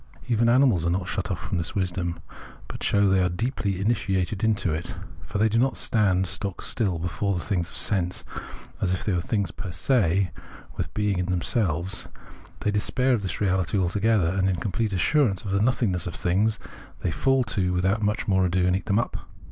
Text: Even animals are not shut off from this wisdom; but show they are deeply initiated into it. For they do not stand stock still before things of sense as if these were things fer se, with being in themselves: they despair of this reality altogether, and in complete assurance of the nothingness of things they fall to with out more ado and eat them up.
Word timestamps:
Even 0.27 0.49
animals 0.49 0.83
are 0.83 0.89
not 0.89 1.07
shut 1.07 1.29
off 1.29 1.37
from 1.39 1.59
this 1.59 1.75
wisdom; 1.75 2.17
but 2.67 2.81
show 2.81 3.07
they 3.07 3.21
are 3.21 3.29
deeply 3.29 3.79
initiated 3.79 4.43
into 4.43 4.73
it. 4.73 4.95
For 5.27 5.37
they 5.37 5.47
do 5.47 5.59
not 5.59 5.77
stand 5.77 6.25
stock 6.27 6.63
still 6.63 6.97
before 6.97 7.39
things 7.39 7.69
of 7.69 7.75
sense 7.75 8.23
as 8.81 8.93
if 8.93 9.03
these 9.05 9.13
were 9.13 9.21
things 9.21 9.51
fer 9.55 9.71
se, 9.71 10.31
with 10.75 10.91
being 10.95 11.19
in 11.19 11.27
themselves: 11.27 12.07
they 12.61 12.71
despair 12.71 13.13
of 13.13 13.21
this 13.21 13.39
reality 13.41 13.77
altogether, 13.77 14.29
and 14.29 14.49
in 14.49 14.55
complete 14.55 14.91
assurance 14.91 15.45
of 15.45 15.51
the 15.51 15.61
nothingness 15.61 16.07
of 16.07 16.15
things 16.15 16.57
they 17.01 17.11
fall 17.11 17.43
to 17.43 17.71
with 17.71 17.85
out 17.85 18.01
more 18.27 18.43
ado 18.43 18.65
and 18.65 18.75
eat 18.75 18.87
them 18.87 18.97
up. 18.97 19.27